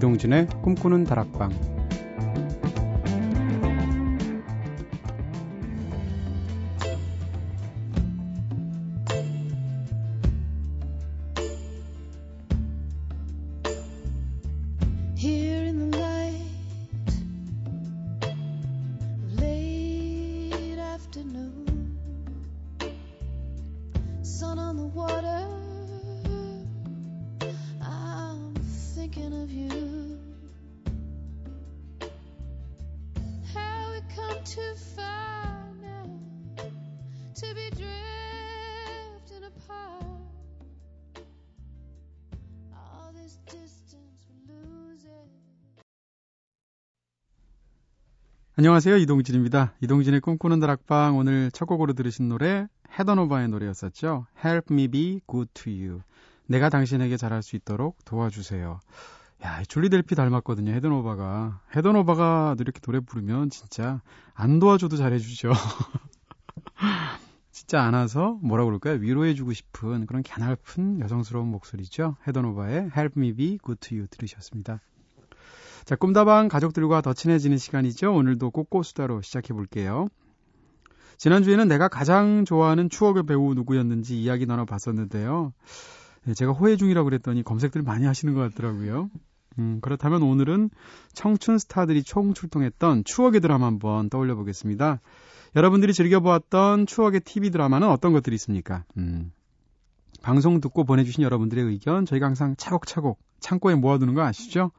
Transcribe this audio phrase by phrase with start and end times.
[0.00, 1.79] 이동진의 꿈꾸는 다락방
[48.60, 48.98] 안녕하세요.
[48.98, 49.72] 이동진입니다.
[49.80, 52.66] 이동진의 꿈꾸는 다락방 오늘 첫 곡으로 들으신 노래
[52.98, 54.26] 헤더노바의 노래였었죠.
[54.44, 56.02] Help me be good to you.
[56.44, 58.80] 내가 당신에게 잘할 수 있도록 도와주세요.
[59.44, 60.72] 야, 줄리 델피 닮았거든요.
[60.72, 61.62] 헤더노바가.
[61.74, 64.02] 헤더노바가 이렇게 노래 부르면 진짜
[64.34, 65.52] 안 도와줘도 잘해주죠.
[67.52, 68.96] 진짜 안아서 뭐라 그럴까요?
[68.96, 72.16] 위로해주고 싶은 그런 갸날픈 여성스러운 목소리죠.
[72.26, 74.82] 헤더노바의 Help me be good to you 들으셨습니다.
[75.90, 78.14] 자, 꿈다방 가족들과 더 친해지는 시간이죠.
[78.14, 80.06] 오늘도 꽃꽃수다로 시작해 볼게요.
[81.18, 85.52] 지난주에는 내가 가장 좋아하는 추억의 배우 누구였는지 이야기 나눠봤었는데요.
[86.26, 89.10] 네, 제가 호해 중이라고 그랬더니 검색들 많이 하시는 것 같더라고요.
[89.58, 90.70] 음, 그렇다면 오늘은
[91.12, 95.00] 청춘 스타들이 총 출동했던 추억의 드라마 한번 떠올려 보겠습니다.
[95.56, 98.84] 여러분들이 즐겨보았던 추억의 TV 드라마는 어떤 것들이 있습니까?
[98.96, 99.32] 음,
[100.22, 104.70] 방송 듣고 보내주신 여러분들의 의견 저희가 항상 차곡차곡 창고에 모아두는 거 아시죠?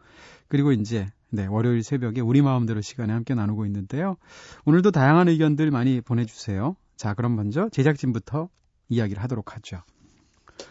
[0.51, 4.17] 그리고 이제 네, 월요일 새벽에 우리 마음대로 시간에 함께 나누고 있는데요.
[4.65, 6.75] 오늘도 다양한 의견들 많이 보내주세요.
[6.97, 8.49] 자, 그럼 먼저 제작진부터
[8.89, 9.81] 이야기를 하도록 하죠.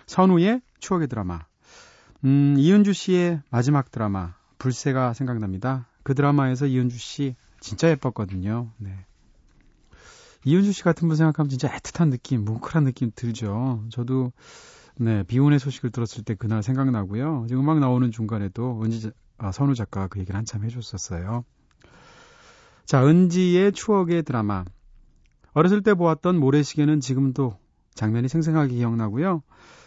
[0.04, 1.46] 선우의 추억의 드라마.
[2.26, 5.88] 음, 이은주 씨의 마지막 드라마, 불새가 생각납니다.
[6.02, 8.70] 그 드라마에서 이은주 씨 진짜 예뻤거든요.
[8.76, 9.06] 네.
[10.44, 13.82] 이은주 씨 같은 분 생각하면 진짜 애틋한 느낌, 뭉클한 느낌 들죠.
[13.88, 14.30] 저도
[14.96, 17.46] 네, 비운의 소식을 들었을 때 그날 생각나고요.
[17.52, 19.10] 음악 나오는 중간에도 은지
[19.42, 21.44] 아, 선우 작가가 그 얘기를 한참 해줬었어요.
[22.84, 24.64] 자, 은지의 추억의 드라마.
[25.54, 27.56] 어렸을 때 보았던 모래시계는 지금도
[27.94, 29.42] 장면이 생생하게 기억나고요.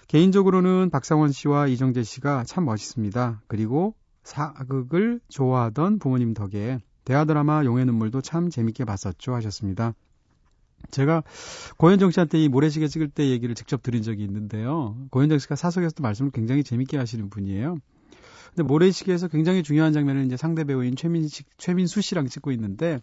[0.08, 3.44] 개인적으로는 박상원 씨와 이정재 씨가 참 멋있습니다.
[3.48, 9.94] 그리고 사극을 좋아하던 부모님 덕에 대하 드라마 용의 눈물도 참 재밌게 봤었죠 하셨습니다.
[10.90, 11.24] 제가
[11.78, 14.98] 고현정 씨한테 이 모래시계 찍을 때 얘기를 직접 드린 적이 있는데요.
[15.12, 17.78] 고현정 씨가 사석에서도 말씀을 굉장히 재밌게 하시는 분이에요.
[18.56, 23.00] 근데 모래시계에서 굉장히 중요한 장면을 이제 상대 배우인 최민식, 최민수 씨랑 찍고 있는데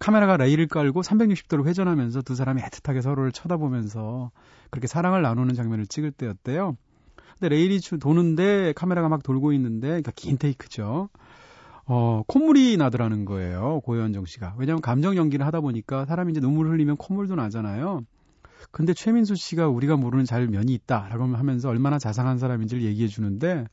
[0.00, 4.32] 카메라가 레일을 깔고 360도로 회전하면서 두 사람이 애틋하게 서로를 쳐다보면서
[4.70, 6.76] 그렇게 사랑을 나누는 장면을 찍을 때였대요.
[7.38, 11.08] 근데 레일이 도는데 카메라가 막 돌고 있는데 그러니까 긴 테이크죠.
[11.86, 13.80] 어, 콧물이 나더라는 거예요.
[13.84, 14.54] 고현정 씨가.
[14.58, 18.02] 왜냐하면 감정 연기를 하다 보니까 사람이 이제 눈물 흘리면 콧물도 나잖아요.
[18.70, 23.66] 근데 최민수 씨가 우리가 모르는 잘 면이 있다라고 하면서 얼마나 자상한 사람인지를 얘기해 주는데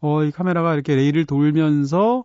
[0.00, 2.24] 어, 이 카메라가 이렇게 레일을 돌면서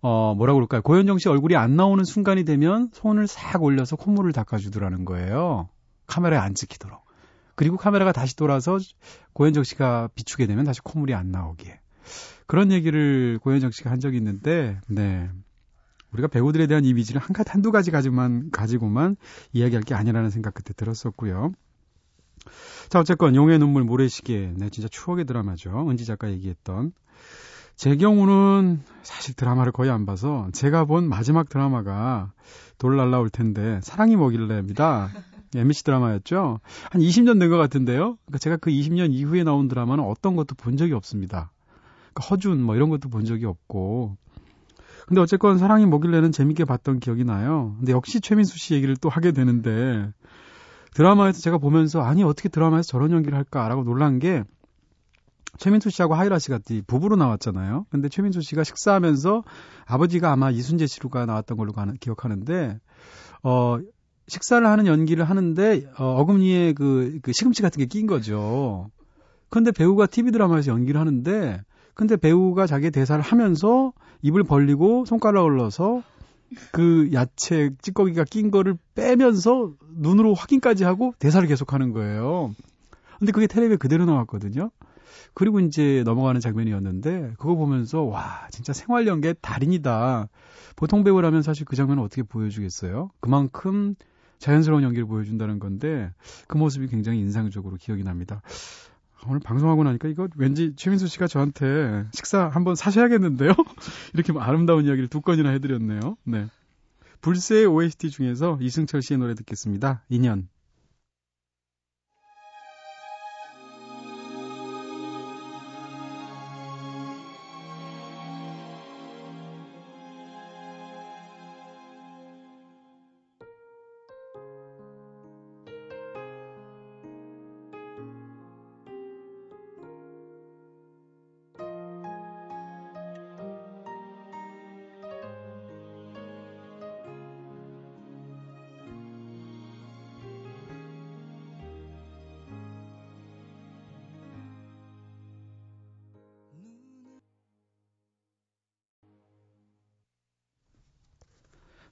[0.00, 0.82] 어, 뭐라고 그럴까요?
[0.82, 5.68] 고현정 씨 얼굴이 안 나오는 순간이 되면 손을 싹 올려서 콧물을 닦아주더라는 거예요.
[6.08, 7.00] 카메라에 안 찍히도록.
[7.54, 8.78] 그리고 카메라가 다시 돌아서
[9.32, 11.78] 고현정 씨가 비추게 되면 다시 콧물이 안 나오게.
[12.46, 15.30] 그런 얘기를 고현정 씨가 한 적이 있는데, 네.
[16.12, 19.16] 우리가 배우들에 대한 이미지를 한, 한두 가지 가지고만, 가지고만
[19.52, 21.52] 이야기할 게 아니라는 생각 그때 들었었고요.
[22.88, 24.54] 자, 어쨌건 용의 눈물 모래시계.
[24.56, 25.88] 네, 진짜 추억의 드라마죠.
[25.88, 26.92] 은지 작가 얘기했던.
[27.82, 32.30] 제 경우는 사실 드라마를 거의 안 봐서 제가 본 마지막 드라마가
[32.78, 35.08] 돌 날라올 텐데 사랑이 뭐길래입니다.
[35.52, 36.60] MBC 드라마였죠.
[36.92, 38.18] 한 20년 된 것 같은데요.
[38.24, 41.50] 그러니까 제가 그 20년 이후에 나온 드라마는 어떤 것도 본 적이 없습니다.
[42.14, 44.16] 그러니까 허준 뭐 이런 것도 본 적이 없고.
[45.08, 47.74] 근데 어쨌건 사랑이 뭐길래는 재밌게 봤던 기억이 나요.
[47.80, 50.08] 근데 역시 최민수 씨 얘기를 또 하게 되는데
[50.94, 54.44] 드라마에서 제가 보면서 아니 어떻게 드라마에서 저런 연기를 할까라고 놀란 게
[55.58, 57.86] 최민수 씨하고 하이라 씨가 부부로 나왔잖아요.
[57.90, 59.44] 근데 최민수 씨가 식사하면서
[59.86, 62.80] 아버지가 아마 이순재 씨로가 나왔던 걸로 가는, 기억하는데
[63.42, 63.78] 어
[64.28, 68.90] 식사를 하는 연기를 하는데 어, 어금니에 그, 그 시금치 같은 게 낀 거죠.
[69.50, 71.60] 근데 배우가 TV 드라마에서 연기를 하는데
[71.94, 76.02] 근데 배우가 자기 대사를 하면서 입을 벌리고 손가락을 넣어서
[76.70, 82.54] 그 야채 찌꺼기가 낀 거를 빼면서 눈으로 확인까지 하고 대사를 계속하는 거예요.
[83.18, 84.70] 근데 그게 텔레비에 그대로 나왔거든요.
[85.34, 90.28] 그리고 이제 넘어가는 장면이었는데 그거 보면서 와 진짜 생활 연계 달인이다.
[90.76, 93.10] 보통 배우라면 사실 그 장면을 어떻게 보여주겠어요?
[93.20, 93.94] 그만큼
[94.38, 96.12] 자연스러운 연기를 보여준다는 건데
[96.48, 98.42] 그 모습이 굉장히 인상적으로 기억이 납니다.
[99.28, 103.52] 오늘 방송하고 나니까 이거 왠지 최민수 씨가 저한테 식사 한번 사셔야겠는데요?
[104.14, 106.16] 이렇게 뭐 아름다운 이야기를 두 건이나 해드렸네요.
[106.24, 106.46] 네.
[107.20, 110.02] 불새의 OST 중에서 이승철 씨의 노래 듣겠습니다.
[110.08, 110.48] 인연.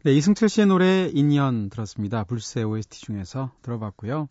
[0.02, 2.24] 네, 이승철 씨의 노래 인연 들었습니다.
[2.24, 4.28] 불새 OST 중에서 들어봤고요.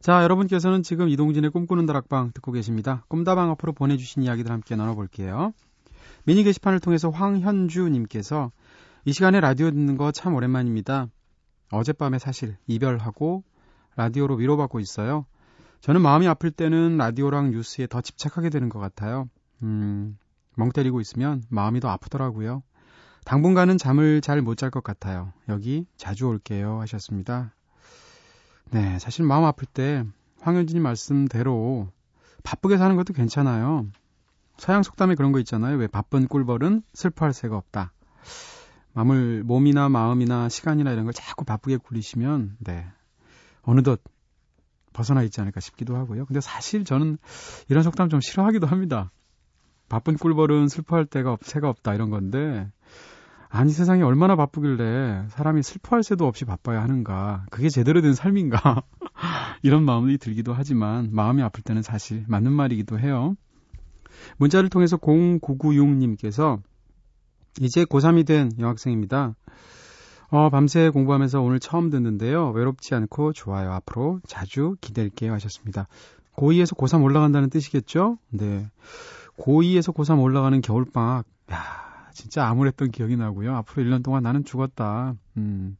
[0.00, 3.04] 자, 여러분께서는 지금 이동진의 꿈꾸는 다락방 듣고 계십니다.
[3.08, 5.52] 꿈다방 앞으로 보내주신 이야기들 함께 나눠볼게요.
[6.24, 8.50] 미니 게시판을 통해서 황현주님께서
[9.04, 11.06] 이 시간에 라디오 듣는 거 참 오랜만입니다.
[11.70, 13.44] 어젯밤에 사실 이별하고
[13.94, 15.26] 라디오로 위로받고 있어요.
[15.80, 19.28] 저는 마음이 아플 때는 라디오랑 뉴스에 더 집착하게 되는 것 같아요.
[19.62, 20.18] 음,
[20.56, 22.62] 멍 때리고 있으면 마음이 더 아프더라고요.
[23.24, 25.32] 당분간은 잠을 잘 못 잘 것 같아요.
[25.48, 27.54] 여기 자주 올게요 하셨습니다.
[28.70, 30.04] 네, 사실 마음 아플 때
[30.40, 31.88] 황현진이 말씀대로
[32.42, 33.86] 바쁘게 사는 것도 괜찮아요.
[34.58, 35.76] 서양 속담에 그런 거 있잖아요.
[35.76, 37.92] 왜 바쁜 꿀벌은 슬퍼할 새가 없다.
[38.92, 42.86] 마음을 몸이나 마음이나 시간이나 이런 걸 자꾸 바쁘게 굴리시면 네
[43.62, 44.00] 어느덧
[44.92, 46.26] 벗어나 있지 않을까 싶기도 하고요.
[46.26, 47.18] 근데 사실 저는
[47.68, 49.10] 이런 속담 좀 싫어하기도 합니다.
[49.88, 52.70] 바쁜 꿀벌은 슬퍼할 때가 없, 새가 없다 이런 건데
[53.54, 57.46] 아니 세상이 얼마나 바쁘길래 사람이 슬퍼할 새도 없이 바빠야 하는가.
[57.52, 58.82] 그게 제대로 된 삶인가.
[59.62, 63.36] 이런 마음이 들기도 하지만 마음이 아플 때는 사실 맞는 말이기도 해요.
[64.38, 66.60] 문자를 통해서 0996님께서
[67.60, 69.36] 이제 고3이 된 여학생입니다.
[70.30, 72.50] 어, 밤새 공부하면서 오늘 처음 듣는데요.
[72.50, 73.70] 외롭지 않고 좋아요.
[73.70, 75.86] 앞으로 자주 기댈게요 하셨습니다.
[76.34, 78.18] 고2에서 고3 올라간다는 뜻이겠죠?
[78.30, 78.68] 네.
[79.38, 81.24] 고2에서 고3 올라가는 겨울방학.
[81.52, 81.83] 야,
[82.14, 83.54] 진짜 암울했던 기억이 나고요.
[83.56, 85.14] 앞으로 1년 동안 나는 죽었다.
[85.36, 85.76] 음.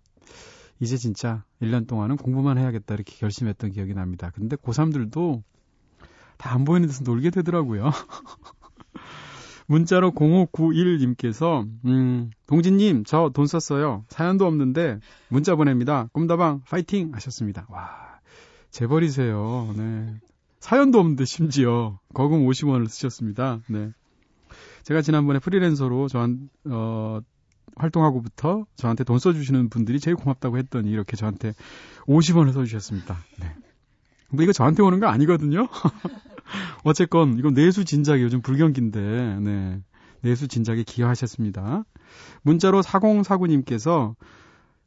[0.81, 4.31] 이제 진짜 1년 동안은 공부만 해야겠다 이렇게 결심했던 기억이 납니다.
[4.35, 5.43] 근데 고3들도
[6.37, 7.91] 다 안 보이는 데서 놀게 되더라고요.
[9.67, 14.05] 문자로 0591님께서 음, 동진님 저 돈 썼어요.
[14.09, 14.99] 사연도 없는데
[15.29, 16.09] 문자 보냅니다.
[16.13, 17.67] 꿈다방 파이팅 하셨습니다.
[17.71, 18.21] 와
[18.71, 19.73] 재벌이세요.
[19.77, 20.15] 네.
[20.61, 23.61] 사연도 없는데 심지어 거금 50원을 쓰셨습니다.
[23.69, 23.91] 네.
[24.85, 27.21] 제가 지난번에 프리랜서로 저한 어
[27.77, 31.55] 활동하고부터 저한테 돈 써주시는 분들이 제일 고맙다고 했더니 이렇게 저한테
[32.07, 33.19] 50원을 써주셨습니다.
[33.41, 33.55] 네.
[34.31, 35.69] 뭐 이거 저한테 오는 거 아니거든요.
[36.85, 39.81] 어쨌건 이건 내수 진작이 요즘 불경기인데 네.
[40.21, 41.85] 내수 진작에 기여하셨습니다.
[42.43, 44.15] 문자로 4049님께서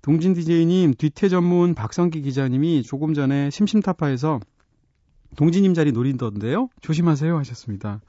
[0.02, 4.40] 동진 DJ님 뒤태 전문 박성기 기자님이 조금 전에 심심타파에서
[5.36, 6.70] 동진님 자리 노린던데요.
[6.82, 8.02] 조심하세요 하셨습니다.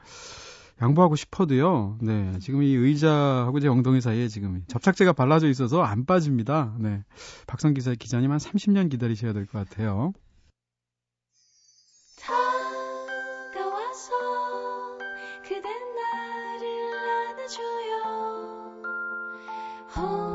[0.81, 1.99] 양보하고 싶어도요.
[2.01, 2.39] 네.
[2.41, 6.75] 지금 이 의자하고 제 엉덩이 사이에 지금 접착제가 발라져 있어서 안 빠집니다.
[6.79, 7.03] 네.
[7.47, 10.13] 박성 기사 기자님 한 30년 기다리셔야 될 것 같아요.
[19.97, 20.28] 혼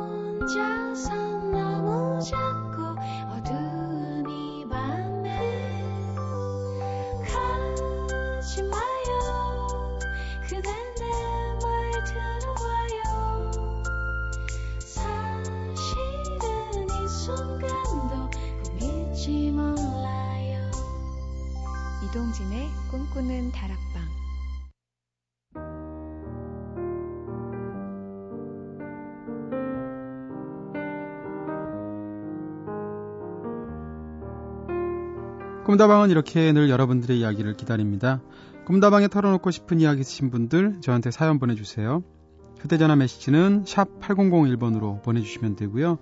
[23.23, 24.03] 꿈꾸는 다락방
[35.65, 38.21] 꿈다방은 이렇게 늘 여러분들의 이야기를 기다립니다.
[38.65, 42.03] 꿈다방에 털어놓고 싶은 이야기 있으신 분들 저한테 사연 보내주세요.
[42.59, 45.97] 휴대전화 메시지는 샵 8001번으로 보내주시면 되고요.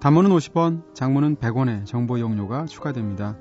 [0.00, 3.36] 단문은 50원, 장문은 100원의 정보 이용료가 추가됩니다.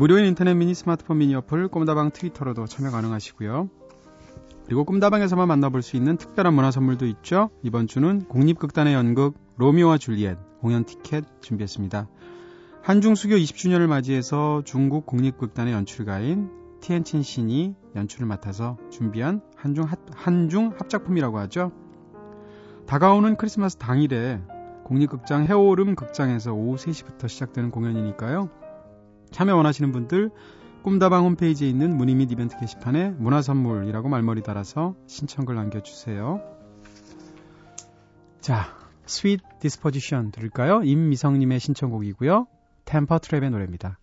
[0.00, 3.68] 무료인 인터넷 미니 스마트폰 미니 어플 꿈다방 트위터로도 참여 가능하시고요.
[4.64, 7.50] 그리고 꿈다방에서만 만나볼 수 있는 특별한 문화 선물도 있죠.
[7.62, 12.08] 이번 주는 국립극단의 연극 로미오와 줄리엣 공연 티켓 준비했습니다.
[12.80, 16.48] 한중 수교 20주년을 맞이해서 중국 국립극단의 연출가인
[16.80, 21.72] 티엔친 신이 연출을 맡아서 준비한 한중, 합, 한중 합작품이라고 하죠.
[22.86, 24.40] 다가오는 크리스마스 당일에
[24.84, 28.48] 국립극장 해오름 극장에서 오후 3시부터 시작되는 공연이니까요.
[29.30, 30.30] 참여 원하시는 분들
[30.82, 36.40] 꿈다방 홈페이지에 있는 문의 및 이벤트 게시판에 문화선물이라고 말머리 달아서 신청글 남겨주세요.
[38.40, 38.74] 자,
[39.06, 40.82] Sweet Disposition 들을까요?
[40.82, 42.46] 임미성님의 신청곡이고요.
[42.86, 43.99] 템퍼 트랩의 노래입니다.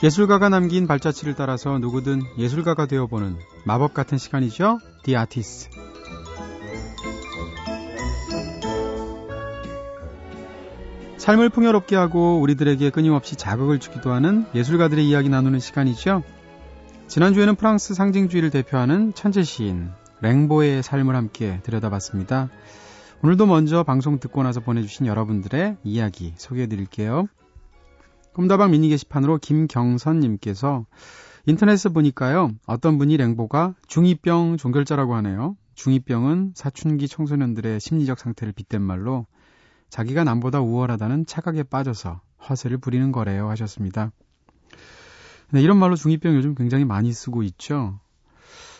[0.00, 4.78] 예술가가 남긴 발자취를 따라서 누구든 예술가가 되어보는 마법 같은 시간이죠.
[5.02, 5.70] The Artist.
[11.16, 16.22] 삶을 풍요롭게 하고 우리들에게 끊임없이 자극을 주기도 하는 예술가들의 이야기 나누는 시간이죠.
[17.08, 19.90] 지난주에는 프랑스 상징주의를 대표하는 천재 시인
[20.20, 22.50] 랭보의 삶을 함께 들여다봤습니다.
[23.24, 27.26] 오늘도 먼저 방송 듣고 나서 보내주신 여러분들의 이야기 소개해 드릴게요.
[28.38, 30.86] 꿈다방 미니 게시판으로 김경선님께서
[31.46, 35.56] 인터넷에 보니까요, 어떤 분이 랭보가 중2병 종결자라고 하네요.
[35.74, 39.26] 중2병은 사춘기 청소년들의 심리적 상태를 빗댄 말로
[39.90, 44.12] 자기가 남보다 우월하다는 착각에 빠져서 허세를 부리는 거래요 하셨습니다.
[45.50, 47.98] 네, 이런 말로 중2병 요즘 굉장히 많이 쓰고 있죠.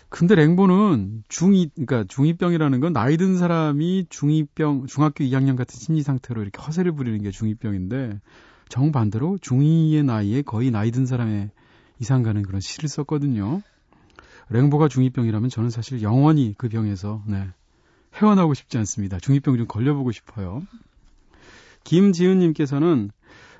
[0.08, 6.42] 근데 랭보는 중2, 그러니까 중2병이라는 건 나이 든 사람이 중2병, 중학교 2학년 같은 심리 상태로
[6.42, 8.20] 이렇게 허세를 부리는 게 중2병인데
[8.68, 11.50] 정반대로 중2의 나이에 거의 나이 든 사람의
[12.00, 13.62] 이상 가는 그런 시를 썼거든요.
[14.50, 17.48] 랭보가 중2병이라면 저는 사실 영원히 그 병에서 네,
[18.14, 19.18] 헤어나고 싶지 않습니다.
[19.18, 20.62] 중2병 좀 걸려보고 싶어요.
[21.84, 23.10] 김지은님께서는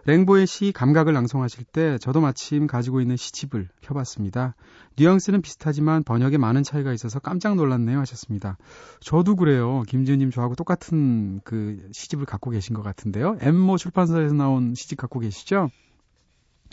[0.08, 4.54] 랭보의 시 감각을 낭송하실 때 저도 마침 가지고 있는 시집을 펴봤습니다.
[4.96, 8.56] 뉘앙스는 비슷하지만 번역에 많은 차이가 있어서 깜짝 놀랐네요 하셨습니다.
[9.00, 9.82] 저도 그래요.
[9.86, 13.36] 김지은님 저하고 똑같은 그 시집을 갖고 계신 것 같은데요.
[13.42, 15.68] 엠모 출판사에서 나온 시집 갖고 계시죠?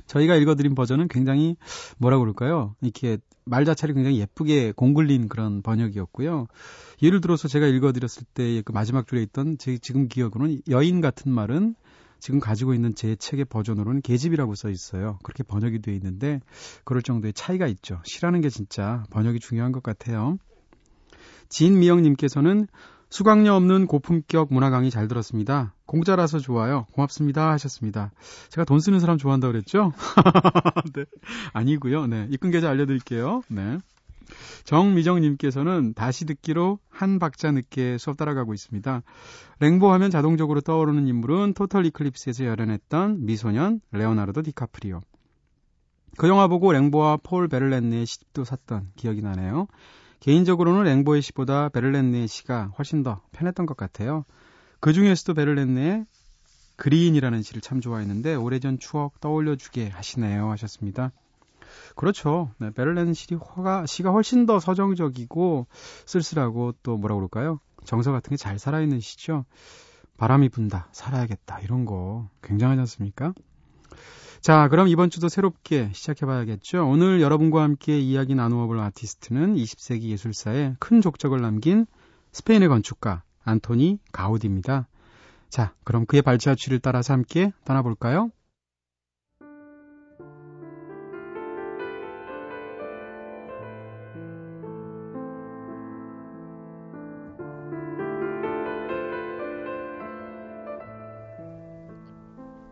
[0.08, 1.58] 저희가 읽어드린 버전은 굉장히
[1.98, 2.74] 뭐라 그럴까요?
[2.80, 6.48] 이렇게 말 자체를 굉장히 예쁘게 공글린 그런 번역이었고요.
[7.04, 11.75] 예를 들어서 제가 읽어드렸을 때 그 마지막 줄에 있던 제 지금 기억으로는 여인 같은 말은
[12.25, 15.20] 지금 가지고 있는 제 책의 버전으로는 계집이라고 써 있어요.
[15.22, 16.39] 그렇게 번역이 되어 있는데
[16.84, 18.01] 그럴 정도의 차이가 있죠.
[18.03, 20.39] 시라는 게 진짜 번역이 중요한 것 같아요.
[21.50, 22.65] 진미영님께서는
[23.12, 25.75] 수강료 없는 고품격 문화 강의 잘 들었습니다.
[25.86, 26.88] 공짜라서 좋아요.
[26.94, 27.51] 고맙습니다.
[27.51, 28.10] 하셨습니다.
[28.50, 29.94] 제가 돈 쓰는 사람 좋아한다 그랬죠?
[30.96, 31.05] 네.
[31.53, 32.08] 아니고요.
[32.08, 32.25] 네.
[32.32, 33.44] 입금 계좌 알려드릴게요.
[33.50, 33.77] 네.
[34.66, 39.04] 정미정님께서는 다시 듣기로 한 박자 늦게 수업 따라가고 있습니다.
[39.60, 45.02] 랭보 하면 자동적으로 떠오르는 인물은 Total Eclipse에서 열연했던 미소년 레오나르도 디카프리오.
[46.18, 49.68] 그 영화 보고 랭보와 폴 베를렌네의 시집도 샀던 기억이 나네요.
[50.22, 54.25] 개인적으로는 랭보의 시보다 베를렌네의 시가 훨씬 더 편했던 것 같아요.
[54.80, 56.06] 그 중에서도 베를렌네의
[56.78, 61.12] 그리인이라는 시를 참 좋아했는데 오래전 추억 떠올려주게 하시네요 하셨습니다.
[61.96, 62.51] 그렇죠.
[62.58, 65.67] 네, 베를렌 시리 화가 시가 훨씬 더 서정적이고
[66.05, 67.60] 쓸쓸하고 또 뭐라 그럴까요?
[67.86, 69.46] 정서 같은 게 잘 살아있는 시죠.
[70.17, 73.34] 바람이 분다, 살아야겠다 이런 거 굉장하지 않습니까?
[74.41, 76.88] 자, 그럼 이번 주도 새롭게 시작해봐야겠죠.
[76.88, 81.88] 오늘 여러분과 함께 이야기 나누어 볼 아티스트는 20세기 예술사에 큰 족적을 남긴
[82.32, 84.88] 스페인의 건축가 안토니 가우디입니다.
[85.50, 88.29] 자, 그럼 그의 발자취를 따라서 함께 떠나볼까요?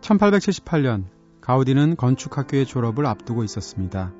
[0.03, 1.05] 1878년
[1.39, 4.12] 가우디는 건축학교의 졸업을 앞두고 있었습니다.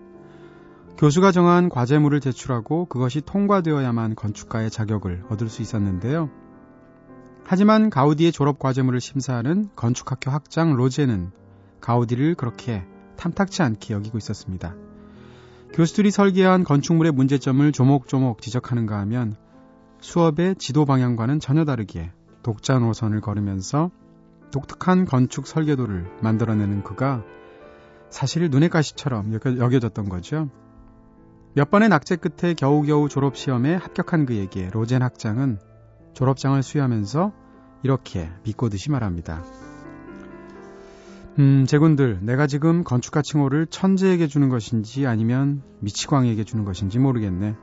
[0.98, 6.30] 교수가 정한 과제물을 제출하고 그것이 통과되어야만 건축가의 자격을 얻을 수 있었는데요.
[7.46, 11.32] 하지만 가우디의 졸업 과제물을 심사하는 건축학교 학장 로제는
[11.82, 12.86] 가우디를 그렇게
[13.18, 14.76] 탐탁치 않게 여기고 있었습니다.
[15.74, 19.36] 교수들이 설계한 건축물의 문제점을 조목조목 지적하는가 하면
[20.00, 22.12] 수업의 지도 방향과는 전혀 다르게
[22.44, 23.92] 독자 노선을 걸으면서
[24.54, 27.24] 독특한 건축 설계도를 만들어내는 그가
[28.12, 30.50] 사실 눈의 가시처럼 여겨 졌던 거죠.
[31.56, 35.58] 몇 번의 낙제 끝에 겨우겨우 졸업시험에 합격한 그에게 로젠 학장은
[36.14, 37.34] 졸업장을 수여하면서
[37.82, 39.44] 이렇게 믿고듯이 말합니다.
[41.40, 47.56] 음, 제군들, 내가 지금 건축가 칭호를 천재에게 주는 것인지 아니면 미치광이에게 주는 것인지 모르겠네.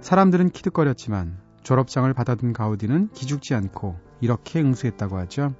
[0.00, 5.54] 사람들은 키득거렸지만 졸업장을 받아둔 가우디는 기죽지 않고 이렇게 응수했다고 하죠.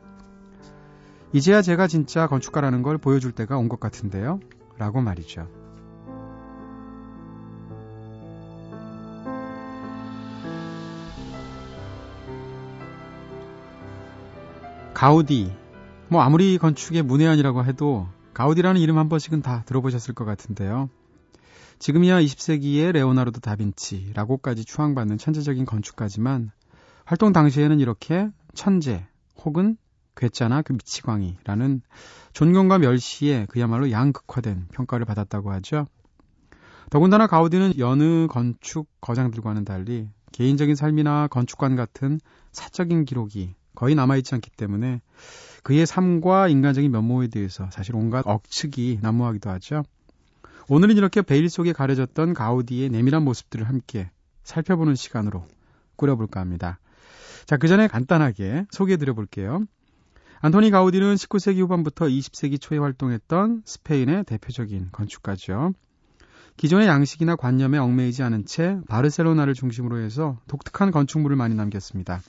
[1.33, 4.41] 이제야 제가 진짜 건축가라는 걸 보여줄 때가 온 것 같은데요.
[4.79, 5.49] 라고 말이죠.
[14.95, 15.53] 가우디.
[16.09, 20.89] 뭐 아무리 건축의 문외한이라고 해도 가우디라는 이름 한 번씩은 다 들어보셨을 것 같은데요.
[21.79, 26.51] 지금이야 20세기의 레오나르도 다빈치라고까지 추앙받는 천재적인 건축가지만
[27.05, 29.07] 활동 당시에는 이렇게 천재
[29.45, 29.77] 혹은
[30.17, 31.83] 괴짜나 그 미치광이라는
[32.33, 35.87] 존경과 멸시에 그야말로 양극화된 평가를 받았다고 하죠.
[36.91, 42.19] 더군다나 가우디는 여느 건축 거장들과는 달리 개인적인 삶이나 건축관 같은
[42.53, 45.03] 사적인 기록이 거의 남아있지 않기 때문에
[45.63, 49.83] 그의 삶과 인간적인 면모에 대해서 사실 온갖 억측이 난무하기도 하죠.
[50.69, 54.11] 오늘은 이렇게 베일 속에 가려졌던 가우디의 내밀한 모습들을 함께
[54.43, 55.47] 살펴보는 시간으로
[55.97, 56.79] 꾸려볼까 합니다.
[57.47, 59.65] 자, 그 전에 간단하게 소개해 드려 볼게요.
[60.41, 65.73] 안토니 가우디는 19세기 후반부터 20세기 초에 활동했던 스페인의 대표적인 건축가죠.
[66.57, 72.21] 기존의 양식이나 관념에 얽매이지 않은 채 바르셀로나를 중심으로 해서 독특한 건축물을 많이 남겼습니다.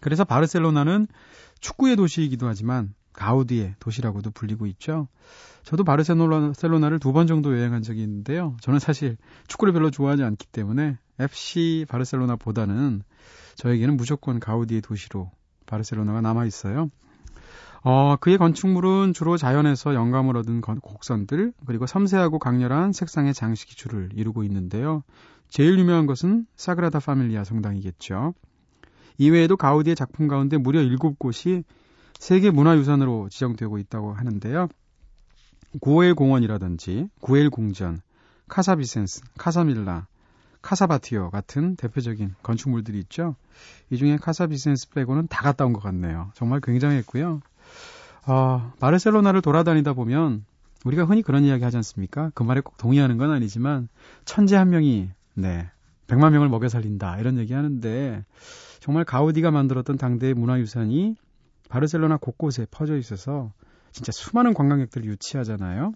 [0.00, 1.08] 그래서 바르셀로나는
[1.60, 5.08] 축구의 도시이기도 하지만 가우디의 도시라고도 불리고 있죠.
[5.62, 8.56] 저도 바르셀로나를 두 번 정도 여행한 적이 있는데요.
[8.60, 9.16] 저는 사실
[9.48, 13.02] 축구를 별로 좋아하지 않기 때문에 FC 바르셀로나보다는
[13.56, 15.30] 저에게는 무조건 가우디의 도시로
[15.66, 16.90] 바르셀로나가 남아 있어요.
[17.82, 24.44] 어, 그의 건축물은 주로 자연에서 영감을 얻은 곡선들, 그리고 섬세하고 강렬한 색상의 장식이 주를 이루고
[24.44, 25.02] 있는데요.
[25.48, 28.34] 제일 유명한 것은 사그라다 파밀리아 성당이겠죠.
[29.18, 31.64] 이외에도 가우디의 작품 가운데 무려 7곳이
[32.18, 34.68] 세계 문화유산으로 지정되고 있다고 하는데요.
[35.80, 38.02] 구엘 공원이라든지 구엘 궁전,
[38.48, 40.06] 카사비센스, 카사밀라,
[40.62, 43.36] 카사바티오 같은 대표적인 건축물들이 있죠.
[43.90, 46.30] 이 중에 카사비센스 빼고는 다 갔다 온 것 같네요.
[46.34, 47.40] 정말 굉장했고요.
[48.26, 50.44] 어, 바르셀로나를 돌아다니다 보면
[50.84, 52.30] 우리가 흔히 그런 이야기 하지 않습니까?
[52.34, 53.88] 그 말에 꼭 동의하는 건 아니지만
[54.24, 55.70] 천재 한 명이 네
[56.06, 58.24] 100만 명을 먹여 살린다 이런 얘기 하는데
[58.80, 61.16] 정말 가우디가 만들었던 당대의 문화유산이
[61.68, 63.52] 바르셀로나 곳곳에 퍼져 있어서
[63.92, 65.92] 진짜 수많은 관광객들을 유치하잖아요.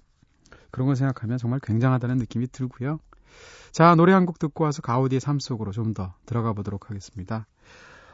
[0.70, 2.98] 그런 걸 생각하면 정말 굉장하다는 느낌이 들고요.
[3.73, 7.47] 자, 노래 한 곡 듣고 와서 가우디의 삶 속으로 좀 더 들어가 보도록 하겠습니다.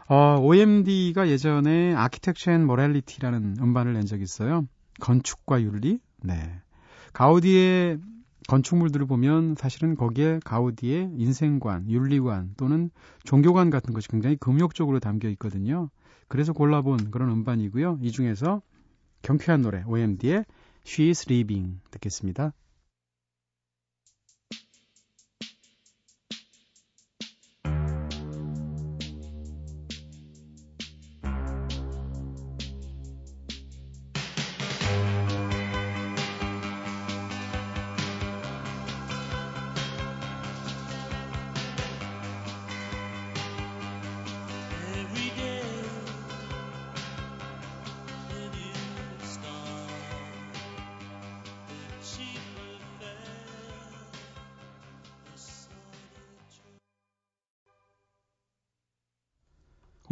[0.09, 4.67] 어, OMD가 예전에 Architecture and Morality라는 음반을 낸 적이 있어요.
[5.01, 5.99] 건축과 윤리?
[6.23, 6.61] 네.
[7.13, 7.99] 가우디의
[8.49, 12.91] 건축물들을 보면 사실은 거기에 가우디의 인생관, 윤리관 또는
[13.25, 15.91] 종교관 같은 것이 굉장히 금욕적으로 담겨 있거든요.
[16.27, 17.99] 그래서 골라본 그런 음반이고요.
[18.03, 18.63] 이 중에서
[19.23, 20.45] 경쾌한 노래 OMD의
[20.85, 22.53] She's Leaving 듣겠습니다.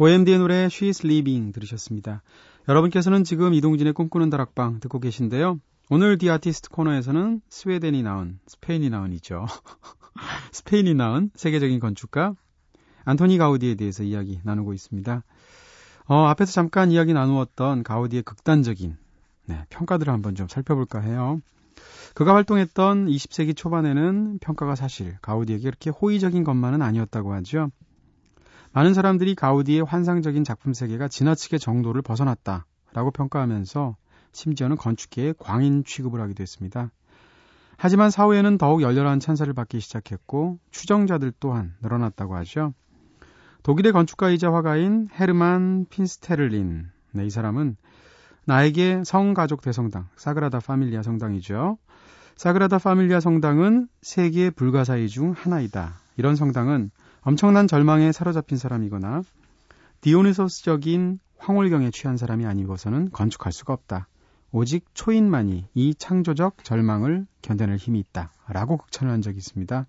[0.01, 2.23] OMD의 노래 She's Leaving 들으셨습니다.
[2.69, 5.59] 여러분께서는 지금 이동진의 꿈꾸는 다락방 듣고 계신데요.
[5.89, 9.45] 오늘 디 아티스트 코너에서는 스웨덴이 나온, 스페인이 나온이죠.
[10.53, 12.33] 스페인이 나온 세계적인 건축가
[13.03, 15.21] 안토니 가우디에 대해서 이야기 나누고 있습니다.
[16.05, 18.95] 어, 앞에서 잠깐 이야기 나누었던 가우디의 극단적인
[19.47, 21.41] 네, 평가들을 한번 좀 살펴볼까 해요.
[22.13, 27.69] 그가 활동했던 20세기 초반에는 평가가 사실 가우디에게 그렇게 호의적인 것만은 아니었다고 하죠.
[28.71, 33.95] 많은 사람들이 가우디의 환상적인 작품 세계가 지나치게 정도를 벗어났다라고 평가하면서
[34.31, 36.91] 심지어는 건축계의 광인 취급을 하기도 했습니다.
[37.77, 42.73] 하지만 사후에는 더욱 열렬한 찬사를 받기 시작했고 추정자들 또한 늘어났다고 하죠.
[43.63, 46.89] 독일의 건축가이자 화가인 헤르만 핀스테를린.
[47.11, 47.75] 네, 이 사람은
[48.45, 51.77] 나에게 성가족 대성당, 사그라다 파밀리아 성당이죠.
[52.35, 55.93] 사그라다 파밀리아 성당은 세계 불가사의 중 하나이다.
[56.17, 56.91] 이런 성당은
[57.29, 59.21] 엄청난 절망에 사로잡힌 사람이거나
[60.01, 64.07] 디오니소스적인 황홀경에 취한 사람이 아니고서는 건축할 수가 없다.
[64.51, 68.31] 오직 초인만이 이 창조적 절망을 견뎌낼 힘이 있다.
[68.47, 69.85] 라고 극찬을 한 적이 있습니다.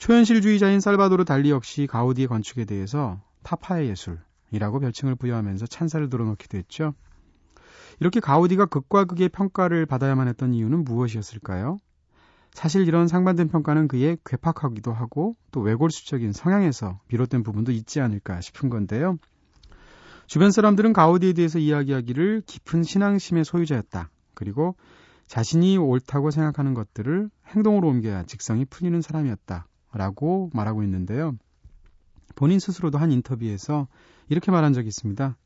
[0.00, 6.92] 초현실주의자인 살바도르 달리 역시 가우디의 건축에 대해서 타파의 예술이라고 별칭을 부여하면서 찬사를 들어놓기도 했죠.
[8.00, 11.78] 이렇게 가우디가 극과 극의 평가를 받아야만 했던 이유는 무엇이었을까요?
[12.58, 18.68] 사실 이런 상반된 평가는 그의 괴팍하기도 하고 또 외골수적인 성향에서 비롯된 부분도 있지 않을까 싶은
[18.68, 19.16] 건데요.
[20.26, 24.10] 주변 사람들은 가우디에 대해서 이야기하기를 깊은 신앙심의 소유자였다.
[24.34, 24.74] 그리고
[25.28, 29.68] 자신이 옳다고 생각하는 것들을 행동으로 옮겨야 직성이 풀리는 사람이었다.
[29.92, 31.36] 라고 말하고 있는데요.
[32.34, 33.86] 본인 스스로도 한 인터뷰에서
[34.28, 35.36] 이렇게 말한 적이 있습니다.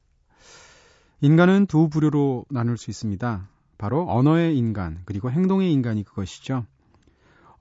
[1.20, 3.51] 인간은 두 부류로 나눌 수 있습니다.
[3.77, 6.64] 바로 언어의 인간, 그리고 행동의 인간이 그것이죠.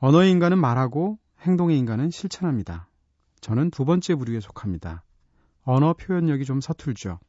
[0.01, 2.89] 언어의 인간은 말하고 행동의 인간은 실천합니다.
[3.39, 5.03] 저는 두 번째 부류에 속합니다.
[5.63, 7.19] 언어 표현력이 좀 서툴죠.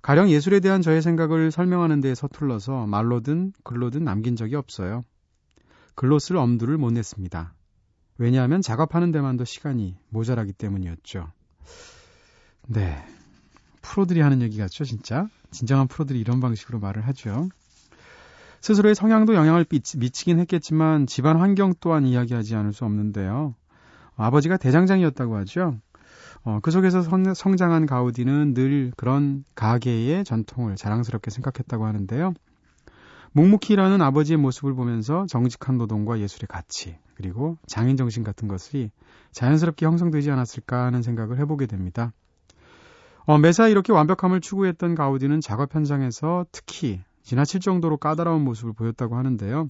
[0.00, 5.04] 가령 예술에 대한 저의 생각을 설명하는 데 서툴러서 말로든 글로든 남긴 적이 없어요.
[5.96, 7.52] 글로 쓸 엄두를 못 냈습니다.
[8.18, 11.32] 왜냐하면 작업하는 데만도 시간이 모자라기 때문이었죠.
[12.68, 13.04] 네.
[13.82, 15.28] 프로들이 하는 얘기 같죠, 진짜?
[15.50, 17.48] 진정한 프로들이 이런 방식으로 말을 하죠.
[18.60, 23.54] 스스로의 성향도 영향을 미치긴 했겠지만 집안 환경 또한 이야기하지 않을 수 없는데요.
[24.16, 25.78] 아버지가 대장장이었다고 하죠.
[26.44, 32.34] 어, 그 속에서 성, 성장한 가우디는 늘 그런 가계의 전통을 자랑스럽게 생각했다고 하는데요.
[33.32, 38.90] 묵묵히 일하는 아버지의 모습을 보면서 정직한 노동과 예술의 가치, 그리고 장인 정신 같은 것이
[39.32, 42.12] 자연스럽게 형성되지 않았을까 하는 생각을 해보게 됩니다.
[43.26, 49.66] 어, 매사 이렇게 완벽함을 추구했던 가우디는 작업 현장에서 특히 지나칠 정도로 까다로운 모습을 보였다고 하는데요.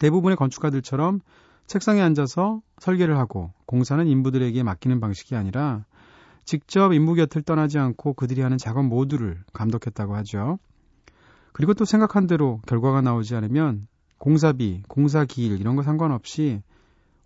[0.00, 1.20] 대부분의 건축가들처럼
[1.68, 5.84] 책상에 앉아서 설계를 하고 공사는 인부들에게 맡기는 방식이 아니라
[6.44, 10.58] 직접 인부 곁을 떠나지 않고 그들이 하는 작업 모두를 감독했다고 하죠.
[11.52, 13.86] 그리고 또 생각한 대로 결과가 나오지 않으면
[14.18, 16.62] 공사비, 공사 기일 이런 거 상관없이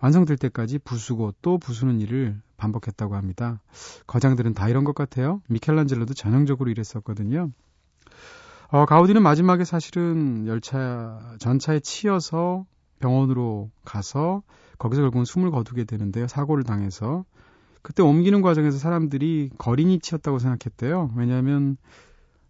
[0.01, 3.63] 완성될 때까지 부수고 또 부수는 일을 반복했다고 합니다.
[4.07, 5.41] 거장들은 다 이런 것 같아요.
[5.49, 7.53] 미켈란젤로도 전형적으로 이랬었거든요.
[8.73, 12.67] 어, 가우디는 마지막에 사실은 열차, 전차에 치여서
[13.01, 14.43] 병원으로 가서
[14.79, 16.29] 거기서 결국은 숨을 거두게 되는데요.
[16.29, 17.25] 사고를 당해서.
[17.83, 21.11] 그때 옮기는 과정에서 사람들이 거린이 치였다고 생각했대요.
[21.17, 21.79] 왜냐하면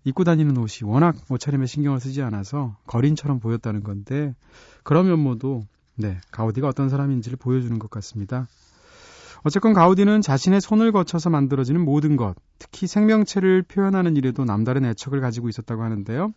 [0.05, 4.35] 입고 다니는 옷이 워낙 옷차림에 신경을 쓰지 않아서 거린처럼 보였다는 건데
[4.83, 5.63] 그런 면모도
[5.97, 8.47] 네, 가우디가 어떤 사람인지를 보여주는 것 같습니다.
[9.43, 15.49] 어쨌건 가우디는 자신의 손을 거쳐서 만들어지는 모든 것, 특히 생명체를 표현하는 일에도 남다른 애착을 가지고
[15.49, 16.33] 있었다고 하는데요.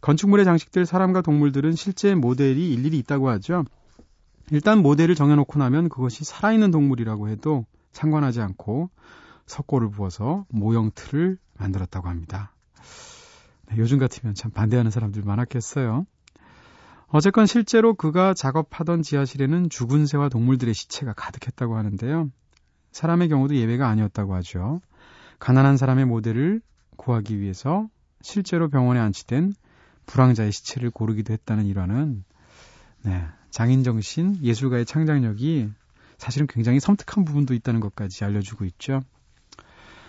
[0.00, 3.64] 건축물에 장식될 사람과 동물들은 실제 모델이 일일이 있다고 하죠.
[4.50, 8.90] 일단 모델을 정해놓고 나면 그것이 살아있는 동물이라고 해도 상관하지 않고
[9.46, 12.52] 석고를 부어서 모형 틀을 만들었다고 합니다.
[13.68, 16.06] 네, 요즘 같으면 참 반대하는 사람들 많았겠어요.
[17.10, 22.30] 어쨌건 실제로 그가 작업하던 지하실에는 죽은 새와 동물들의 시체가 가득했다고 하는데요.
[22.92, 24.80] 사람의 경우도 예외가 아니었다고 하죠.
[25.38, 26.60] 가난한 사람의 모델을
[26.96, 27.88] 구하기 위해서
[28.20, 29.54] 실제로 병원에 안치된
[30.06, 32.24] 불황자의 시체를 고르기도 했다는 일화는
[33.04, 35.70] 네, 장인 정신, 예술가의 창작력이
[36.18, 39.00] 사실은 굉장히 섬뜩한 부분도 있다는 것까지 알려주고 있죠.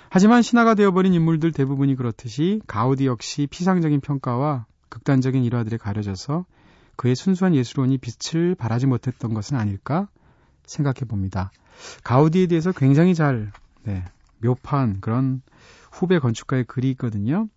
[0.09, 6.45] 하지만 신화가 되어버린 인물들 대부분이 그렇듯이 가우디 역시 피상적인 평가와 극단적인 일화들에 가려져서
[6.99, 10.09] 그의 순수한 예술원이 빛을 발하지 못했던 것은 아닐까
[10.65, 11.49] 생각해 봅니다.
[12.03, 14.03] 가우디에 대해서 굉장히 잘 네,
[14.39, 15.41] 묘판 그런
[15.93, 17.47] 후배 건축가의 글이 있거든요.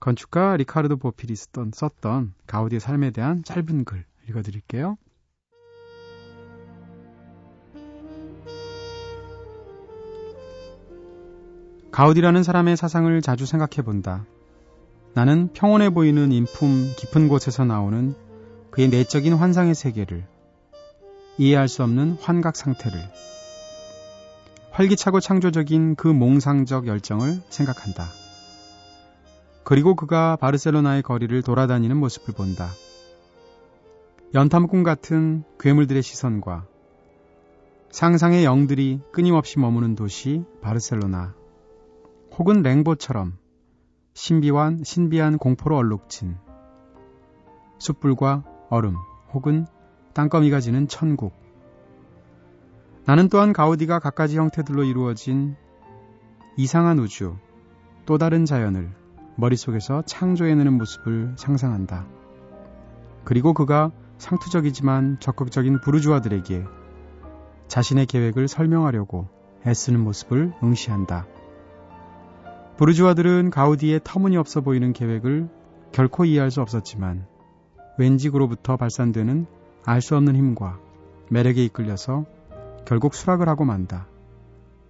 [0.00, 4.96] 건축가 리카르도 보필이 썼던, 썼던 가우디의 삶에 대한 짧은 글 읽어드릴게요.
[11.90, 14.24] 가우디라는 사람의 사상을 자주 생각해 본다.
[15.12, 18.14] 나는 평온해 보이는 인품 깊은 곳에서 나오는
[18.70, 20.26] 그의 내적인 환상의 세계를
[21.38, 23.00] 이해할 수 없는 환각 상태를
[24.70, 28.06] 활기차고 창조적인 그 몽상적 열정을 생각한다.
[29.64, 32.70] 그리고 그가 바르셀로나의 거리를 돌아다니는 모습을 본다.
[34.34, 36.66] 연탐꾼 같은 괴물들의 시선과
[37.90, 41.34] 상상의 영들이 끊임없이 머무는 도시 바르셀로나
[42.36, 43.38] 혹은 랭보처럼
[44.14, 46.36] 신비한 신비한 공포로 얼룩진
[47.78, 48.96] 숯불과 얼음
[49.32, 49.66] 혹은
[50.14, 51.32] 땅거미가 지는 천국.
[53.04, 55.56] 나는 또한 가우디가 갖가지 형태들로 이루어진
[56.56, 57.36] 이상한 우주,
[58.04, 58.90] 또 다른 자연을
[59.36, 62.06] 머릿속에서 창조해내는 모습을 상상한다.
[63.24, 66.64] 그리고 그가 상투적이지만 적극적인 부르주아들에게
[67.68, 69.28] 자신의 계획을 설명하려고
[69.66, 71.26] 애쓰는 모습을 응시한다.
[72.76, 75.48] 부르주아들은 가우디의 터무니없어 보이는 계획을
[75.92, 77.26] 결코 이해할 수 없었지만
[77.98, 79.46] 왼직으로부터 발산되는
[79.84, 80.78] 알 수 없는 힘과
[81.30, 82.24] 매력에 이끌려서
[82.86, 84.06] 결국 수락을 하고 만다.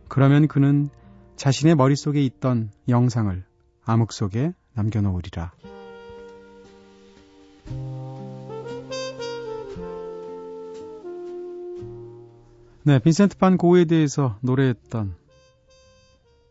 [0.09, 0.88] 그러면 그는
[1.37, 3.44] 자신의 머릿속에 있던 영상을
[3.85, 5.53] 암흑 속에 남겨놓으리라.
[12.85, 15.14] 네, 빈센트 판 고흐에 대해서 노래했던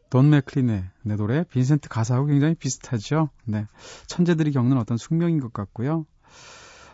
[0.10, 3.30] 돈 맥클린의 내 노래 빈센트 가사하고 굉장히 비슷하죠.
[3.46, 3.66] 네,
[4.08, 6.06] 천재들이 겪는 어떤 숙명인 것 같고요.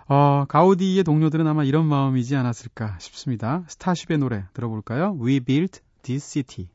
[0.07, 3.63] 어, 가우디의 동료들은 아마 이런 마음이지 않았을까 싶습니다.
[3.67, 5.17] 스타쉽의 노래 들어볼까요?
[5.21, 6.72] We built this city.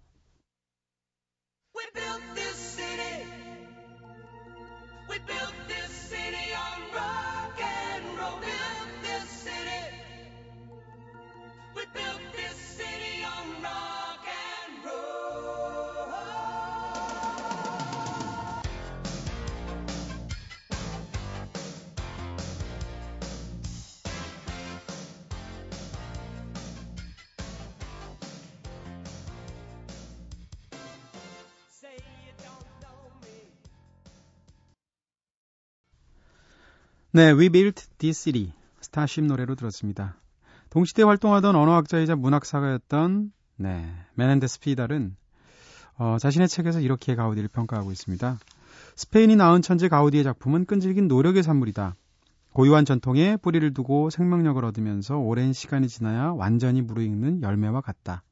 [37.11, 40.21] 네, We Built This City Starship 노래로 들었습니다.
[40.69, 45.17] 동시대 활동하던 언어학자이자 문학사가였던 네, 메넨데스 피달은
[45.97, 48.39] 어, 자신의 책에서 이렇게 가우디를 평가하고 있습니다.
[48.97, 51.97] 스페인이 낳은 천재 가우디의 작품은 끈질긴 노력의 산물이다.
[52.53, 58.23] 고유한 전통에 뿌리를 두고 생명력을 얻으면서 오랜 시간이 지나야 완전히 무르익는 열매와 같다.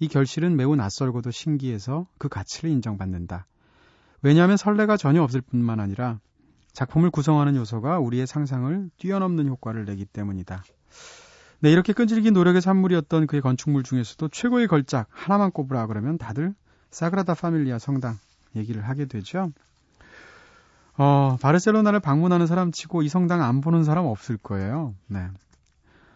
[0.00, 3.46] 이 결실은 매우 낯설고도 신기해서 그 가치를 인정받는다.
[4.22, 6.18] 왜냐하면 설레가 전혀 없을 뿐만 아니라
[6.72, 10.62] 작품을 구성하는 요소가 우리의 상상을 뛰어넘는 효과를 내기 때문이다.
[11.60, 16.54] 네, 이렇게 끈질긴 노력의 산물이었던 그의 건축물 중에서도 최고의 걸작 하나만 꼽으라 그러면 다들
[16.90, 18.16] 사그라다 파밀리아 성당
[18.56, 19.52] 얘기를 하게 되죠.
[20.96, 24.94] 어, 바르셀로나를 방문하는 사람 치고 이 성당 안 보는 사람 없을 거예요.
[25.06, 25.28] 네.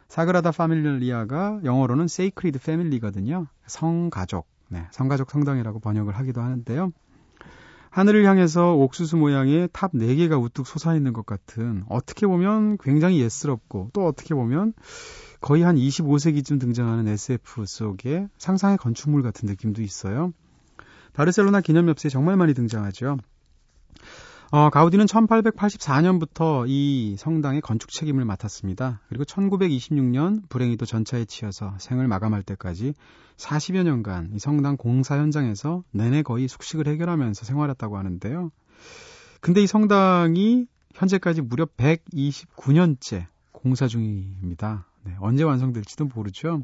[0.09, 3.47] 사그라다 파밀리아가 영어로는 Sacred Family거든요.
[3.67, 4.47] 성가족.
[4.69, 6.93] 네, 성가족 성당이라고 번역을 하기도 하는데요.
[7.95, 14.05] 하늘을 향해서 옥수수 모양의 탑 4개가 우뚝 솟아있는 것 같은 어떻게 보면 굉장히 예스럽고 또
[14.05, 14.73] 어떻게 보면
[15.41, 20.33] 거의 한 25세기쯤 등장하는 SF 속의 상상의 건축물 같은 느낌도 있어요.
[21.13, 23.19] 바르셀로나 기념엽서에 정말 많이 등장하죠.
[24.51, 29.01] 어, 가우디는 1884년부터 이 성당의 건축 책임을 맡았습니다.
[29.09, 32.95] 그리고 1926년 불행히도 전차에 치여서 생을 마감할 때까지
[33.37, 38.51] 40여 년간 이 성당 공사 현장에서 내내 거의 숙식을 해결하면서 생활했다고 하는데요.
[39.41, 44.87] 근데 이 성당이 현재까지 무려 129년째 공사 중입니다.
[45.03, 46.63] 네, 언제 완성될지도 모르죠.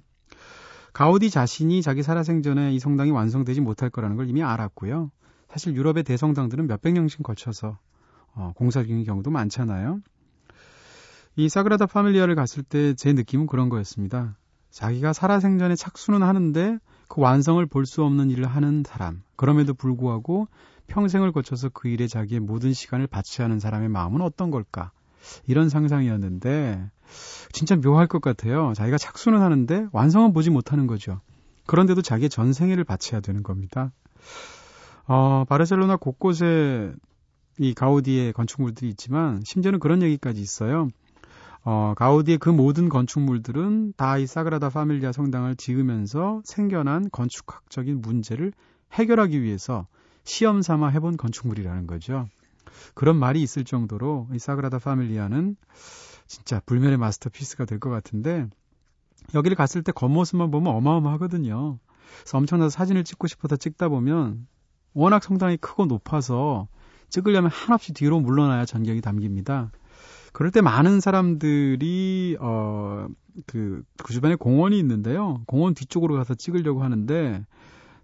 [0.92, 5.10] 가우디 자신이 자기 살아생전에 이 성당이 완성되지 못할 거라는 걸 이미 알았고요.
[5.50, 7.78] 사실 유럽의 대성당들은 몇백 년씩 거쳐서
[8.34, 10.00] 어, 공사 중인 경우도 많잖아요.
[11.36, 14.36] 이 사그라다 파밀리아를 갔을 때 제 느낌은 그런 거였습니다.
[14.70, 19.22] 자기가 살아생전에 착수는 하는데 그 완성을 볼 수 없는 일을 하는 사람.
[19.36, 20.46] 그럼에도 불구하고
[20.86, 24.92] 평생을 거쳐서 그 일에 자기의 모든 시간을 바치 하는 사람의 마음은 어떤 걸까?
[25.46, 26.90] 이런 상상이었는데
[27.52, 28.72] 진짜 묘할 것 같아요.
[28.74, 31.20] 자기가 착수는 하는데 완성은 보지 못하는 거죠.
[31.66, 33.92] 그런데도 자기의 전 생애를 바쳐야 되는 겁니다.
[35.12, 36.92] 어, 바르셀로나 곳곳에
[37.58, 40.88] 이 가우디의 건축물들이 있지만 심지어는 그런 얘기까지 있어요.
[41.64, 48.52] 어, 가우디의 그 모든 건축물들은 다 이 사그라다 파밀리아 성당을 지으면서 생겨난 건축학적인 문제를
[48.92, 49.88] 해결하기 위해서
[50.22, 52.28] 시험 삼아 해본 건축물이라는 거죠.
[52.94, 55.56] 그런 말이 있을 정도로 이 사그라다 파밀리아는
[56.28, 58.46] 진짜 불멸의 마스터피스가 될 것 같은데
[59.34, 61.80] 여기를 갔을 때 겉모습만 보면 어마어마하거든요.
[62.20, 64.46] 그래서 엄청나서 사진을 찍고 싶어서 찍다 보면
[64.94, 66.68] 워낙 성당이 크고 높아서
[67.08, 69.70] 찍으려면 한없이 뒤로 물러나야 전경이 담깁니다.
[70.32, 75.42] 그럴 때 많은 사람들이 어그 그 주변에 공원이 있는데요.
[75.46, 77.44] 공원 뒤쪽으로 가서 찍으려고 하는데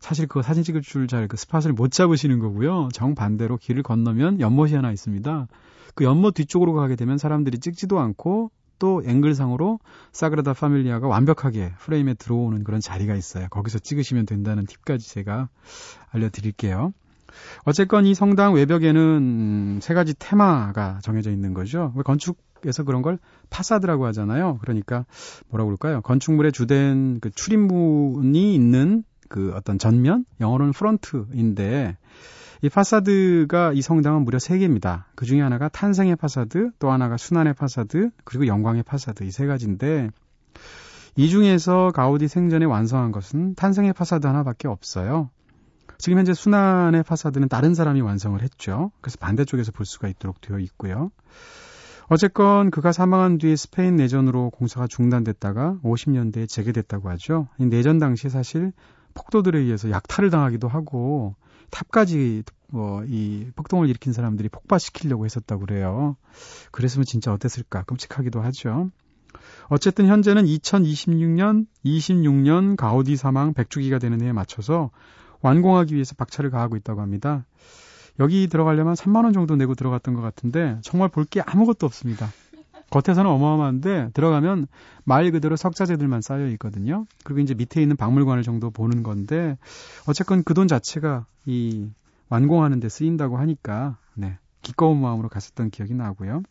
[0.01, 2.89] 사실 그 사진 찍을 줄 잘 그 스팟을 못 잡으시는 거고요.
[2.93, 5.47] 정반대로 길을 건너면 연못이 하나 있습니다.
[5.95, 9.79] 그 연못 뒤쪽으로 가게 되면 사람들이 찍지도 않고 또 앵글상으로
[10.13, 13.49] 사그라다 파밀리아가 완벽하게 프레임에 들어오는 그런 자리가 있어요.
[13.51, 15.49] 거기서 찍으시면 된다는 팁까지 제가
[16.11, 16.93] 알려드릴게요.
[17.65, 21.93] 어쨌건 이 성당 외벽에는 세 가지 테마가 정해져 있는 거죠.
[22.05, 23.19] 건축에서 그런 걸
[23.51, 24.59] 파사드라고 하잖아요.
[24.63, 25.05] 그러니까
[25.49, 26.01] 뭐라고 그럴까요?
[26.03, 31.97] 건축물의 주된 그 출입문이 있는 그 어떤 전면, 영어로는 front인데
[32.63, 35.05] 이 파사드가 이 성당은 무려 3개입니다.
[35.15, 40.11] 그 중에 하나가 탄생의 파사드, 또 하나가 수난의 파사드, 그리고 영광의 파사드 이 세 가지인데
[41.17, 45.31] 이 중에서 가우디 생전에 완성한 것은 탄생의 파사드 하나밖에 없어요.
[45.99, 48.91] 지금 현재 순환의 파사드는 다른 사람이 완성을 했죠.
[49.01, 51.11] 그래서 반대쪽에서 볼 수가 있도록 되어 있고요.
[52.09, 57.49] 어쨌건 그가 사망한 뒤에 스페인 내전으로 공사가 중단됐다가 50년대에 재개됐다고 하죠.
[57.59, 58.73] 이 내전 당시에 사실
[59.15, 61.35] 폭도들에 의해서 약탈을 당하기도 하고
[61.71, 66.17] 탑까지 뭐이 폭동을 일으킨 사람들이 폭파시키려고 했었다고 그래요.
[66.73, 68.91] 그랬으면 진짜 어땠을까 끔찍하기도 하죠.
[69.69, 74.91] 어쨌든 현재는 2026년, 26년 가우디 사망 100주기가 되는 해에 맞춰서
[75.43, 77.45] 완공하기 위해서 박차를 가하고 있다고 합니다.
[78.19, 82.29] 여기 들어가려면 3만 원 정도 내고 들어갔던 것 같은데 정말 볼 게 아무것도 없습니다.
[83.01, 84.67] 겉에서는 어마어마한데 들어가면
[85.05, 87.07] 말 그대로 석자재들만 쌓여 있거든요.
[87.25, 89.57] 그리고 이제 밑에 있는 박물관을 정도 보는 건데
[90.07, 91.89] 어쨌건 그 돈 자체가 이
[92.29, 94.39] 완공하는 데 쓰인다고 하니까 네.
[94.63, 96.43] 기꺼운 마음으로 갔었던 기억이 나고요.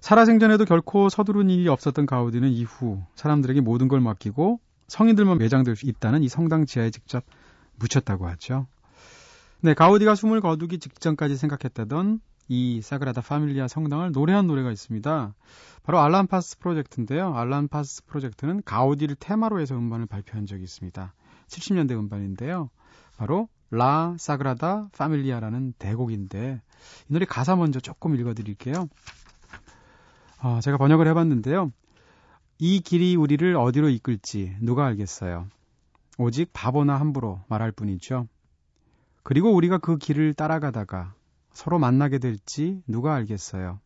[0.00, 6.22] 살아생전에도 결코 서두른 일이 없었던 가우디는 이후 사람들에게 모든 걸 맡기고 성인들만 매장될 수 있다는
[6.22, 7.24] 이 성당 지하에 직접
[7.76, 8.66] 묻혔다고 하죠.
[9.60, 15.34] 네, 가우디가 숨을 거두기 직전까지 생각했다던 이 사그라다 파밀리아 성당을 노래한 노래가 있습니다.
[15.82, 17.34] 바로 알란 파스 프로젝트인데요.
[17.34, 21.14] 알란 파스 프로젝트는 가우디를 테마로 해서 음반을 발표한 적이 있습니다.
[21.48, 22.70] 70년대 음반인데요.
[23.16, 26.60] 바로 라 사그라다 파밀리아라는 대곡인데
[27.08, 28.88] 이 노래 가사 먼저 조금 읽어드릴게요.
[30.42, 31.72] 어, 제가 번역을 해봤는데요.
[32.58, 35.46] 이 길이 우리를 어디로 이끌지 누가 알겠어요.
[36.18, 38.28] 오직 바보나 함부로 말할 뿐이죠.
[39.22, 41.14] 그리고 우리가 그 길을 따라가다가
[41.52, 43.80] 서로 만나게 될지 누가 알겠어요.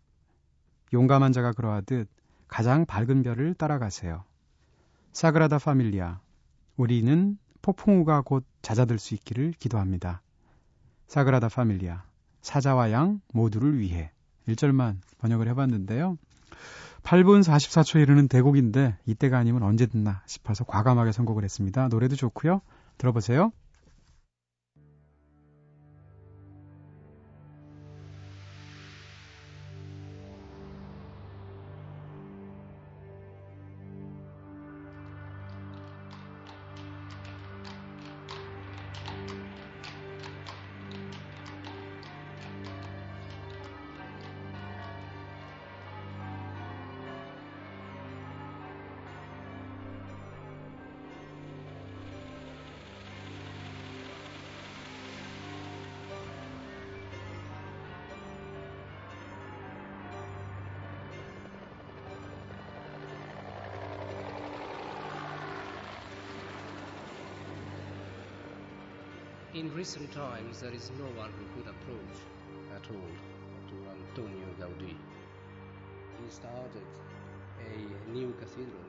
[0.92, 2.08] 용감한 자가 그러하듯
[2.48, 4.24] 가장 밝은 별을 따라가세요.
[5.12, 6.20] 사그라다 파밀리아.
[6.76, 10.22] 우리는 폭풍우가 곧 잦아들 수 있기를 기도합니다.
[11.08, 12.04] 사그라다 파밀리아.
[12.42, 14.12] 사자와 양 모두를 위해.
[14.46, 16.16] 1절만 번역을 해봤는데요.
[17.02, 21.88] 8분 44초에 이르는 대곡인데 이때가 아니면 언제 듣나 싶어서 과감하게 선곡을 했습니다.
[21.88, 22.60] 노래도 좋고요.
[22.98, 23.52] 들어보세요.
[69.56, 72.18] In recent times, there is no one who could approach
[72.76, 73.08] at all
[73.70, 74.98] to Antonio Gaudí.
[76.22, 76.84] He started
[77.58, 78.84] a new cathedral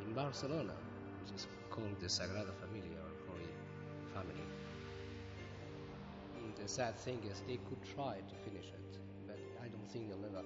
[0.00, 0.76] in Barcelona,
[1.20, 3.50] which is called the Sagrada Familia or Holy
[4.14, 4.46] Family.
[6.62, 10.30] The sad thing is, they could try to finish it, but I don't think they'll
[10.30, 10.44] ever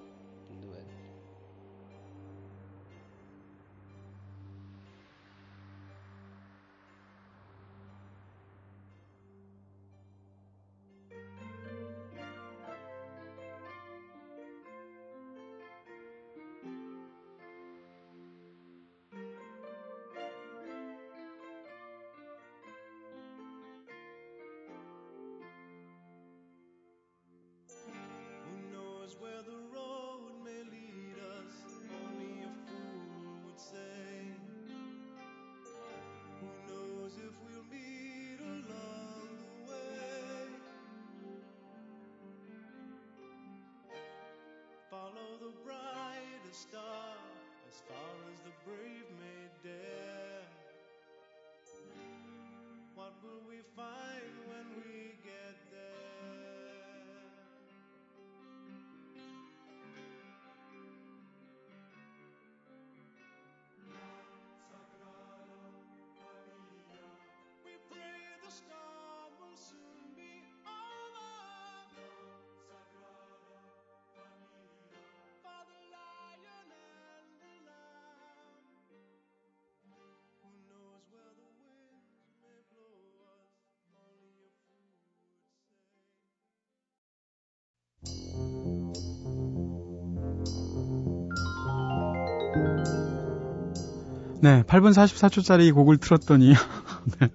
[94.42, 96.52] 네, 8분 44초짜리 곡을 틀었더니
[97.20, 97.28] 네.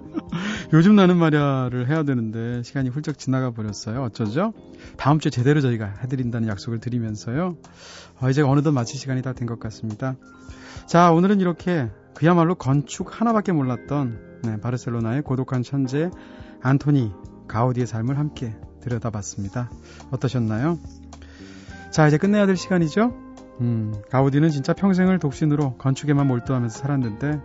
[0.73, 4.03] 요즘 나는 말야를 해야 되는데 시간이 훌쩍 지나가 버렸어요.
[4.03, 4.53] 어쩌죠?
[4.97, 7.57] 다음 주에 제대로 저희가 해드린다는 약속을 드리면서요.
[8.21, 10.15] 어, 이제 어느덧 마칠 시간이 다 된 것 같습니다.
[10.85, 16.09] 자, 오늘은 이렇게 그야말로 건축 하나밖에 몰랐던 네, 바르셀로나의 고독한 천재
[16.61, 17.11] 안토니
[17.47, 19.71] 가우디의 삶을 함께 들여다봤습니다.
[20.11, 20.77] 어떠셨나요?
[21.91, 23.13] 자, 이제 끝내야 될 시간이죠?
[23.62, 27.39] 음, 가우디는 진짜 평생을 독신으로 건축에만 몰두하면서 살았는데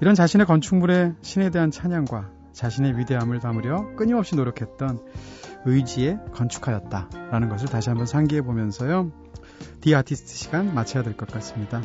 [0.00, 5.00] 이런 자신의 건축물에 신에 대한 찬양과 자신의 위대함을 담으려 끊임없이 노력했던
[5.64, 9.10] 의지의 건축가였다라는 것을 다시 한번 상기해 보면서요.
[9.80, 11.82] The Artist 시간 마쳐야 될 것 같습니다.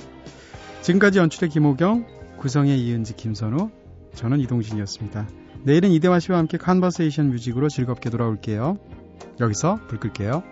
[0.82, 2.06] 지금까지 연출의 김호경,
[2.38, 3.72] 구성의 이은지, 김선우,
[4.14, 5.28] 저는 이동진이었습니다.
[5.64, 8.78] 내일은 이대화 씨와 함께 Conversation Music으로 즐겁게 돌아올게요.
[9.40, 10.44] 여기서 불 끌게요.